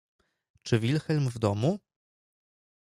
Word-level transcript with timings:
—Czy 0.63 0.79
Wilhelm 0.79 1.29
w 1.29 1.39
domu? 1.39 1.79